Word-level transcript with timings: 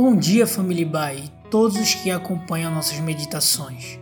Bom 0.00 0.14
dia, 0.14 0.46
família 0.46 0.86
Bai 0.86 1.24
todos 1.50 1.76
os 1.76 1.92
que 1.92 2.08
acompanham 2.08 2.72
nossas 2.72 3.00
meditações. 3.00 3.98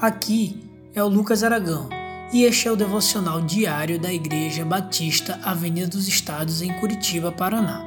Aqui 0.00 0.64
é 0.94 1.02
o 1.04 1.08
Lucas 1.08 1.42
Aragão 1.42 1.90
e 2.32 2.44
este 2.44 2.68
é 2.68 2.72
o 2.72 2.76
devocional 2.76 3.42
diário 3.42 4.00
da 4.00 4.10
Igreja 4.10 4.64
Batista 4.64 5.38
Avenida 5.44 5.88
dos 5.88 6.08
Estados 6.08 6.62
em 6.62 6.72
Curitiba, 6.80 7.30
Paraná. 7.30 7.84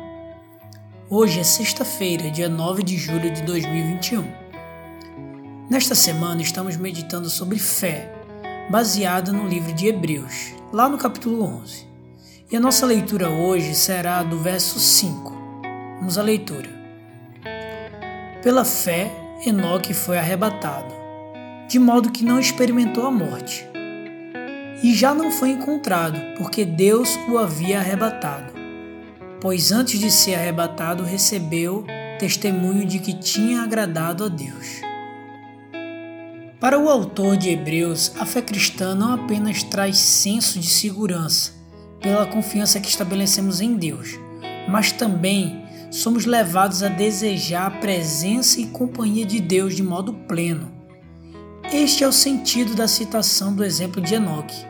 Hoje 1.09 1.39
é 1.39 1.43
sexta-feira, 1.43 2.29
dia 2.29 2.47
9 2.47 2.83
de 2.83 2.95
julho 2.97 3.33
de 3.33 3.41
2021. 3.41 4.31
Nesta 5.71 5.95
semana 5.95 6.43
estamos 6.43 6.77
meditando 6.77 7.31
sobre 7.31 7.57
fé, 7.57 8.13
baseada 8.69 9.31
no 9.31 9.47
livro 9.47 9.73
de 9.73 9.87
Hebreus, 9.87 10.53
lá 10.71 10.87
no 10.87 10.99
capítulo 10.99 11.43
11. 11.43 11.87
E 12.51 12.55
a 12.55 12.59
nossa 12.59 12.85
leitura 12.85 13.27
hoje 13.27 13.73
será 13.73 14.21
do 14.21 14.37
verso 14.37 14.79
5. 14.79 15.33
Vamos 15.97 16.15
à 16.15 16.21
leitura. 16.21 16.78
Pela 18.41 18.63
fé, 18.63 19.11
Enoque 19.45 19.93
foi 19.93 20.17
arrebatado, 20.17 20.93
de 21.67 21.77
modo 21.77 22.09
que 22.09 22.23
não 22.23 22.39
experimentou 22.39 23.05
a 23.05 23.11
morte. 23.11 23.67
E 24.81 24.93
já 24.95 25.13
não 25.13 25.29
foi 25.29 25.49
encontrado, 25.49 26.17
porque 26.37 26.63
Deus 26.63 27.19
o 27.27 27.37
havia 27.37 27.79
arrebatado. 27.79 28.53
Pois 29.41 29.73
antes 29.73 29.99
de 29.99 30.09
ser 30.09 30.35
arrebatado, 30.35 31.03
recebeu 31.03 31.85
testemunho 32.17 32.85
de 32.85 32.99
que 32.99 33.11
tinha 33.11 33.61
agradado 33.61 34.23
a 34.23 34.29
Deus. 34.29 34.81
Para 36.61 36.79
o 36.79 36.87
autor 36.87 37.35
de 37.35 37.49
Hebreus, 37.49 38.13
a 38.19 38.25
fé 38.25 38.41
cristã 38.41 38.95
não 38.95 39.13
apenas 39.13 39.63
traz 39.63 39.97
senso 39.97 40.59
de 40.59 40.67
segurança, 40.67 41.51
pela 42.01 42.25
confiança 42.25 42.79
que 42.79 42.87
estabelecemos 42.87 43.59
em 43.59 43.75
Deus, 43.75 44.17
mas 44.69 44.93
também 44.93 45.67
somos 45.89 46.25
levados 46.25 46.83
a 46.83 46.87
desejar 46.87 47.65
a 47.65 47.71
presença 47.71 48.59
e 48.59 48.67
companhia 48.67 49.25
de 49.25 49.39
Deus 49.39 49.75
de 49.75 49.81
modo 49.81 50.13
pleno. 50.13 50.71
Este 51.71 52.03
é 52.03 52.07
o 52.07 52.11
sentido 52.11 52.75
da 52.75 52.87
citação 52.87 53.53
do 53.53 53.63
exemplo 53.63 54.01
de 54.01 54.15
Enoque. 54.15 54.67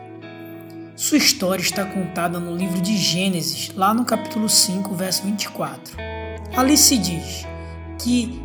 Sua 0.95 1.17
história 1.17 1.61
está 1.61 1.85
contada 1.85 2.39
no 2.39 2.55
livro 2.55 2.81
de 2.81 2.97
Gênesis, 2.97 3.71
lá 3.75 3.93
no 3.93 4.03
capítulo 4.03 4.49
5, 4.49 4.93
verso 4.95 5.23
24. 5.23 5.95
Ali 6.55 6.77
se 6.77 6.97
diz 6.97 7.45
que 7.97 8.41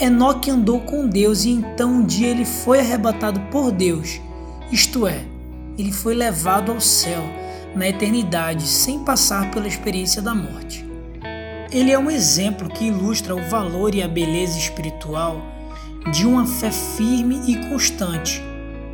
Enoque 0.00 0.50
andou 0.50 0.80
com 0.80 1.08
Deus 1.08 1.44
e 1.44 1.50
então 1.50 1.90
um 1.90 2.04
dia 2.04 2.28
ele 2.28 2.44
foi 2.44 2.80
arrebatado 2.80 3.40
por 3.50 3.72
Deus, 3.72 4.20
isto 4.70 5.06
é, 5.06 5.24
ele 5.78 5.92
foi 5.92 6.14
levado 6.14 6.72
ao 6.72 6.80
céu 6.80 7.22
na 7.74 7.88
eternidade 7.88 8.66
sem 8.66 8.98
passar 9.04 9.50
pela 9.50 9.66
experiência 9.66 10.20
da 10.20 10.34
morte. 10.34 10.87
Ele 11.70 11.92
é 11.92 11.98
um 11.98 12.10
exemplo 12.10 12.66
que 12.66 12.86
ilustra 12.86 13.36
o 13.36 13.50
valor 13.50 13.94
e 13.94 14.02
a 14.02 14.08
beleza 14.08 14.58
espiritual 14.58 15.44
de 16.10 16.26
uma 16.26 16.46
fé 16.46 16.70
firme 16.70 17.42
e 17.46 17.68
constante, 17.68 18.42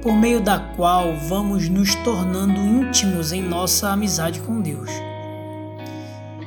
por 0.03 0.13
meio 0.17 0.41
da 0.41 0.59
qual 0.59 1.17
vamos 1.29 1.69
nos 1.69 1.95
tornando 1.95 2.59
íntimos 2.59 3.31
em 3.31 3.41
nossa 3.41 3.91
amizade 3.91 4.41
com 4.41 4.61
Deus. 4.61 4.91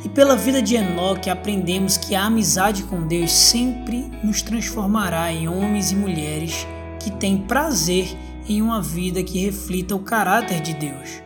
E 0.03 0.09
pela 0.09 0.35
vida 0.35 0.61
de 0.61 0.75
Enoque 0.75 1.29
aprendemos 1.29 1.95
que 1.95 2.13
a 2.13 2.25
amizade 2.25 2.83
com 2.83 3.07
Deus 3.07 3.31
sempre 3.31 4.11
nos 4.21 4.41
transformará 4.41 5.31
em 5.31 5.47
homens 5.47 5.93
e 5.93 5.95
mulheres 5.95 6.67
que 6.99 7.09
têm 7.09 7.37
prazer 7.37 8.05
em 8.49 8.61
uma 8.61 8.81
vida 8.81 9.23
que 9.23 9.45
reflita 9.45 9.95
o 9.95 9.99
caráter 9.99 10.59
de 10.59 10.73
Deus. 10.73 11.21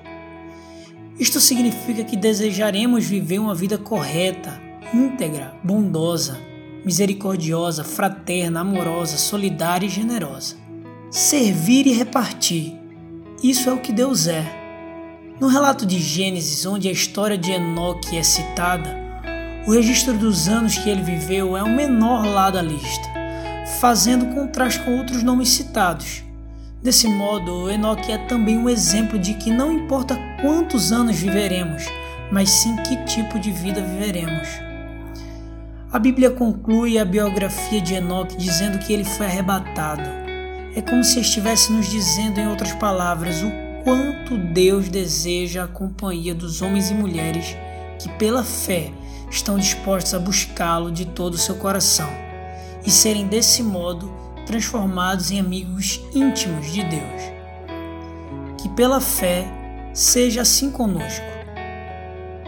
Isto 1.18 1.40
significa 1.40 2.04
que 2.04 2.16
desejaremos 2.16 3.06
viver 3.06 3.40
uma 3.40 3.56
vida 3.56 3.80
correta, 3.80 4.71
íntegra, 4.94 5.54
bondosa, 5.64 6.38
misericordiosa, 6.84 7.84
fraterna, 7.84 8.62
amorosa, 8.62 9.18
solidária 9.18 9.86
e 9.86 9.90
generosa. 9.90 10.56
Servir 11.10 11.88
e 11.88 11.94
repartir. 11.94 12.78
Isso 13.44 13.70
é 13.70 13.74
o 13.74 13.80
que 13.80 13.92
Deus 13.92 14.28
é. 14.28 14.46
No 15.40 15.48
relato 15.48 15.86
de 15.86 15.98
Gênesis, 16.00 16.66
onde 16.66 16.88
a 16.88 16.92
história 16.92 17.38
de 17.38 17.52
Enoque 17.52 18.18
é 18.18 18.24
citada, 18.24 19.00
o 19.66 19.72
registro 19.72 20.18
dos 20.18 20.48
anos 20.48 20.78
que 20.78 20.90
ele 20.90 21.02
viveu 21.02 21.56
é 21.56 21.64
o 21.64 21.70
menor 21.70 22.26
lá 22.26 22.50
da 22.50 22.62
lista, 22.62 23.08
fazendo 23.80 24.34
contraste 24.34 24.80
com 24.84 24.98
outros 24.98 25.24
nomes 25.24 25.50
citados. 25.50 26.24
Desse 26.82 27.08
modo, 27.08 27.70
Enoque 27.70 28.12
é 28.12 28.18
também 28.18 28.58
um 28.58 28.70
exemplo 28.70 29.18
de 29.18 29.36
que 29.36 29.52
não 29.52 29.72
importa 29.72 30.18
quantos 30.42 30.92
anos 30.92 31.18
viveremos, 31.18 31.86
mas 32.32 32.50
sim 32.50 32.76
que 32.78 33.06
tipo 33.06 33.40
de 33.40 33.52
vida 33.52 33.82
viveremos. 33.82 34.71
A 35.92 36.00
Bíblia 36.00 36.32
conclui 36.32 36.98
a 36.98 37.04
biografia 37.04 37.82
de 37.82 37.96
Enoque 37.96 38.38
dizendo 38.38 38.80
que 38.80 38.94
ele 38.94 39.04
foi 39.04 39.26
arrebatado. 39.26 40.10
É 40.74 40.82
como 40.82 41.04
se 41.04 41.20
estivesse 41.20 41.70
nos 41.74 41.90
dizendo, 41.90 42.40
em 42.40 42.48
outras 42.48 42.72
palavras, 42.72 43.44
o 43.44 43.52
quanto 43.84 44.38
Deus 44.38 44.88
deseja 44.88 45.66
a 45.66 45.68
companhia 45.68 46.34
dos 46.34 46.62
homens 46.62 46.90
e 46.90 46.94
mulheres 46.94 47.58
que, 48.00 48.08
pela 48.12 48.42
fé, 48.42 48.90
estão 49.30 49.58
dispostos 49.58 50.14
a 50.14 50.20
buscá-lo 50.20 50.94
de 50.94 51.04
todo 51.04 51.34
o 51.34 51.38
seu 51.38 51.56
coração 51.56 52.10
e 52.86 52.90
serem 52.90 53.28
desse 53.28 53.62
modo 53.62 54.10
transformados 54.46 55.30
em 55.30 55.42
amigos 55.42 56.02
íntimos 56.16 56.72
de 56.72 56.84
Deus. 56.84 57.22
Que 58.58 58.70
pela 58.70 59.02
fé 59.02 59.46
seja 59.94 60.44
assim 60.44 60.72
conosco. 60.72 61.31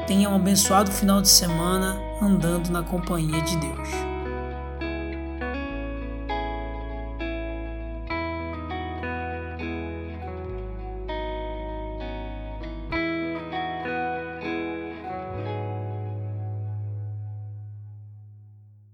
Tenha 0.07 0.29
um 0.29 0.35
abençoado 0.35 0.91
final 0.91 1.21
de 1.21 1.29
semana 1.29 1.97
andando 2.21 2.69
na 2.69 2.83
companhia 2.83 3.41
de 3.41 3.55
Deus. 3.57 4.12